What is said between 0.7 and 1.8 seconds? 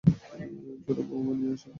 ছোট বৌমা নিয়ে আসেন।